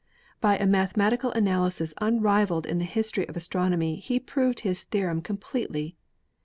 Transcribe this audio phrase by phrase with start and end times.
[0.39, 5.37] By a mathematical analysis unrivaled in the history of astronomy he proved his theorem com
[5.37, 5.93] pletely.